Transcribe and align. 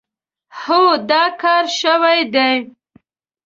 هو، 0.61 0.83
دا 1.09 1.23
کار 1.41 1.65
شوی 1.79 2.21
دی. 2.33 2.53